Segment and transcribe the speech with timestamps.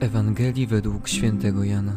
[0.00, 1.94] Ewangelii według świętego Jana.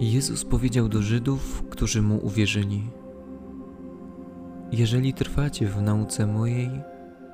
[0.00, 2.82] Jezus powiedział do Żydów, którzy mu uwierzyli:
[4.72, 6.70] Jeżeli trwacie w nauce mojej,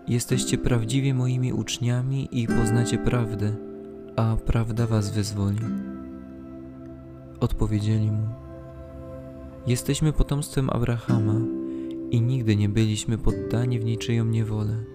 [0.08, 3.56] jesteście prawdziwie moimi uczniami i poznacie prawdę,
[4.16, 5.60] a prawda was wyzwoli.
[7.40, 8.28] Odpowiedzieli mu:
[9.66, 11.40] Jesteśmy potomstwem Abrahama
[12.10, 14.93] i nigdy nie byliśmy poddani w niczyją niewolę.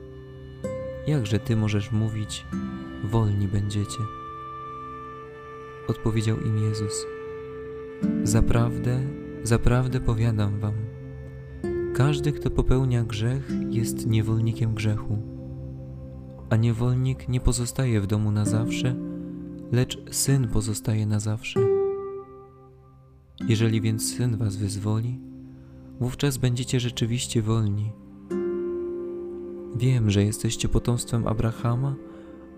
[1.10, 2.46] Jakże ty możesz mówić,
[3.04, 3.98] wolni będziecie?
[5.88, 7.06] Odpowiedział im Jezus:
[8.24, 9.00] Zaprawdę,
[9.44, 10.74] zaprawdę powiadam wam,
[11.94, 15.18] każdy, kto popełnia grzech, jest niewolnikiem grzechu.
[16.50, 18.96] A niewolnik nie pozostaje w domu na zawsze,
[19.72, 21.60] lecz syn pozostaje na zawsze.
[23.48, 25.20] Jeżeli więc syn was wyzwoli,
[26.00, 27.92] wówczas będziecie rzeczywiście wolni.
[29.80, 31.96] Wiem, że jesteście potomstwem Abrahama,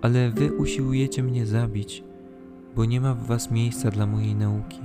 [0.01, 2.03] ale wy usiłujecie mnie zabić,
[2.75, 4.79] bo nie ma w was miejsca dla mojej nauki.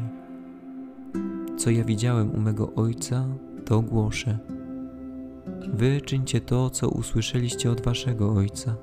[1.56, 3.26] Co ja widziałem u mego ojca,
[3.64, 4.38] to głoszę.
[5.74, 8.76] Wy czyńcie to, co usłyszeliście od waszego ojca.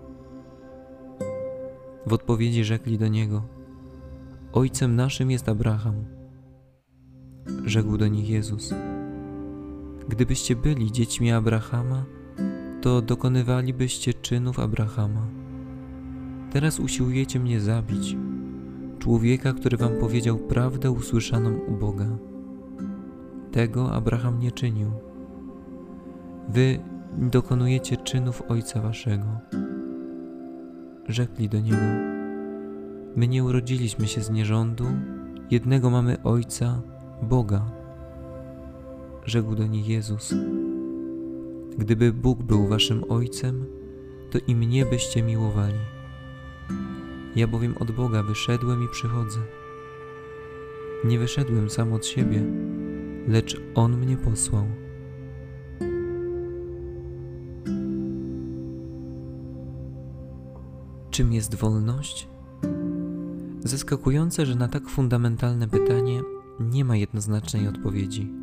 [2.08, 3.44] W odpowiedzi rzekli do niego:
[4.54, 6.06] Ojcem naszym jest Abraham.
[7.66, 8.74] Rzekł do nich Jezus:
[10.10, 12.06] Gdybyście byli dziećmi Abrahama,
[12.84, 15.28] to dokonywalibyście czynów Abrahama.
[16.52, 18.18] Teraz usiłujecie mnie zabić,
[19.00, 22.06] człowieka, który wam powiedział prawdę usłyszaną u Boga.
[23.52, 24.92] Tego Abraham nie czynił.
[26.50, 26.80] Wy
[27.18, 29.26] dokonujecie czynów ojca waszego.
[31.08, 31.86] Rzekli do niego:
[33.16, 34.86] My nie urodziliśmy się z nierządu,
[35.52, 36.82] jednego mamy ojca,
[37.22, 37.72] Boga.
[39.26, 40.36] Rzekł do nich Jezus:
[41.78, 43.66] Gdyby Bóg był waszym ojcem,
[44.32, 45.80] to i mnie byście miłowali.
[47.36, 49.40] Ja bowiem od Boga wyszedłem i przychodzę.
[51.06, 52.44] Nie wyszedłem sam od siebie,
[53.28, 54.66] lecz On mnie posłał.
[61.12, 62.28] Czym jest wolność?
[63.60, 66.22] Zaskakujące, że na tak fundamentalne pytanie
[66.60, 68.43] nie ma jednoznacznej odpowiedzi.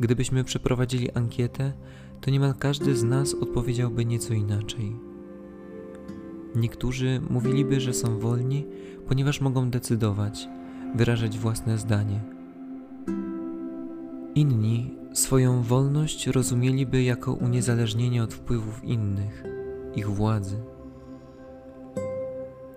[0.00, 1.72] Gdybyśmy przeprowadzili ankietę,
[2.20, 4.96] to niemal każdy z nas odpowiedziałby nieco inaczej.
[6.56, 8.66] Niektórzy mówiliby, że są wolni,
[9.08, 10.48] ponieważ mogą decydować,
[10.94, 12.20] wyrażać własne zdanie.
[14.34, 19.44] Inni swoją wolność rozumieliby jako uniezależnienie od wpływów innych,
[19.94, 20.56] ich władzy.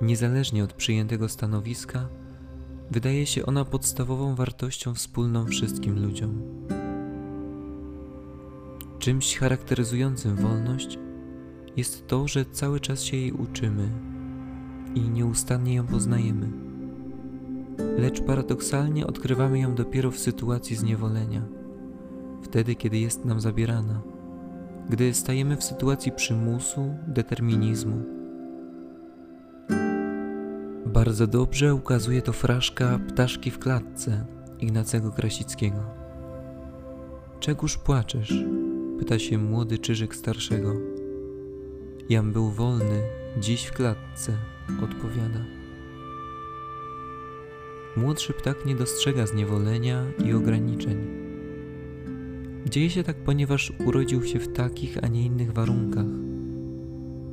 [0.02, 2.10] Niezależnie od przyjętego stanowiska,
[2.92, 6.59] wydaje się ona podstawową wartością wspólną wszystkim ludziom.
[9.00, 11.00] Czymś charakteryzującym wolność
[11.78, 13.90] jest to, że cały czas się jej uczymy
[14.96, 16.48] i nieustannie ją poznajemy.
[17.98, 21.42] Lecz paradoksalnie odkrywamy ją dopiero w sytuacji zniewolenia,
[22.42, 24.02] wtedy kiedy jest nam zabierana,
[24.90, 28.04] gdy stajemy w sytuacji przymusu, determinizmu.
[30.86, 34.26] Bardzo dobrze ukazuje to fraszka Ptaszki w klatce
[34.60, 35.84] Ignacego Krasickiego.
[37.40, 38.44] Czegóż płaczesz?
[39.00, 40.76] Pyta się młody czyżyk starszego.
[42.10, 43.02] Jam był wolny,
[43.40, 44.38] dziś w klatce,
[44.84, 45.46] odpowiada.
[47.98, 50.98] Młodszy ptak nie dostrzega zniewolenia i ograniczeń.
[52.70, 56.06] Dzieje się tak, ponieważ urodził się w takich, a nie innych warunkach.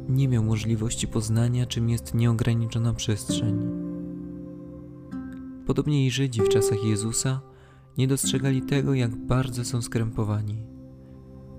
[0.09, 3.59] Nie miał możliwości poznania, czym jest nieograniczona przestrzeń.
[5.67, 7.41] Podobnie i Żydzi w czasach Jezusa
[7.99, 10.76] nie dostrzegali tego, jak bardzo są skrępowani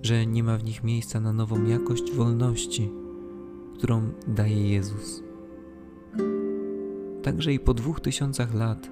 [0.04, 2.92] że nie ma w nich miejsca na nową jakość wolności,
[3.78, 5.24] którą daje Jezus.
[7.24, 8.90] Także i po dwóch tysiącach lat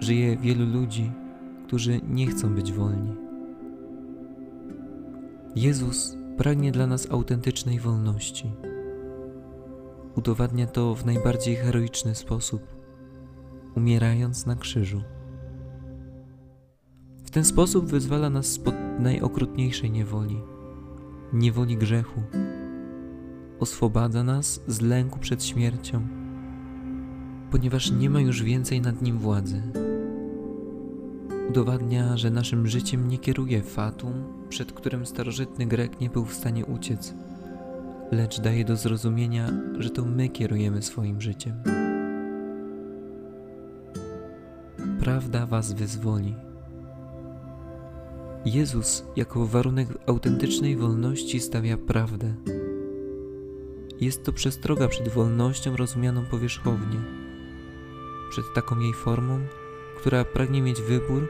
[0.00, 1.12] żyje wielu ludzi,
[1.66, 3.14] którzy nie chcą być wolni.
[5.56, 8.50] Jezus pragnie dla nas autentycznej wolności.
[10.16, 12.62] Udowadnia to w najbardziej heroiczny sposób,
[13.76, 15.02] umierając na krzyżu.
[17.32, 20.40] Ten sposób wyzwala nas spod najokrutniejszej niewoli,
[21.32, 22.22] niewoli grzechu.
[23.60, 26.08] Oswobadza nas z lęku przed śmiercią,
[27.50, 29.62] ponieważ nie ma już więcej nad nim władzy.
[31.48, 34.12] Udowadnia, że naszym życiem nie kieruje fatum,
[34.48, 37.14] przed którym starożytny Grek nie był w stanie uciec,
[38.10, 41.62] lecz daje do zrozumienia, że to my kierujemy swoim życiem.
[45.00, 46.51] Prawda was wyzwoli.
[48.44, 52.34] Jezus jako warunek autentycznej wolności stawia prawdę.
[54.00, 57.00] jest to przestroga przed wolnością rozumianą powierzchownie,
[58.30, 59.38] przed taką jej formą,
[60.00, 61.28] która pragnie mieć wybór,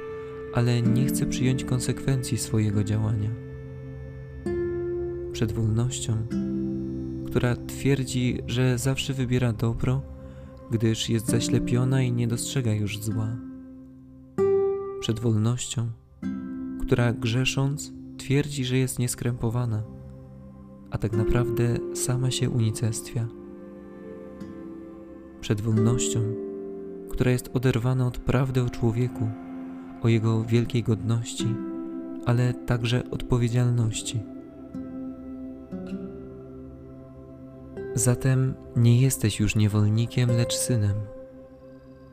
[0.54, 3.30] ale nie chce przyjąć konsekwencji swojego działania.
[5.32, 6.26] Przed wolnością,
[7.26, 10.02] która twierdzi, że zawsze wybiera dobro,
[10.70, 13.36] gdyż jest zaślepiona i nie dostrzega już zła.
[15.00, 15.90] Przed wolnością,
[16.92, 19.82] która grzesząc twierdzi, że jest nieskrępowana,
[20.90, 23.28] a tak naprawdę sama się unicestwia.
[25.40, 26.20] Przed wolnością,
[27.10, 29.28] która jest oderwana od prawdy o człowieku,
[30.02, 31.54] o jego wielkiej godności,
[32.26, 34.20] ale także odpowiedzialności.
[37.94, 40.96] Zatem nie jesteś już niewolnikiem, lecz synem.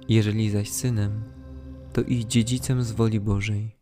[0.09, 1.23] Jeżeli zaś synem,
[1.93, 3.78] to i dziedzicem z woli Bożej.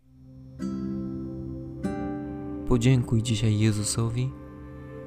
[2.67, 4.29] Podziękuj dzisiaj Jezusowi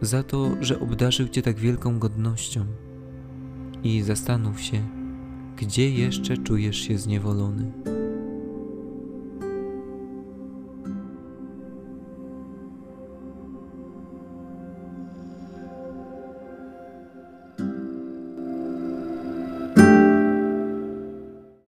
[0.02, 2.64] za to, że obdarzył Cię tak wielką godnością
[3.84, 4.88] i zastanów się,
[5.56, 7.72] gdzie jeszcze czujesz się zniewolony.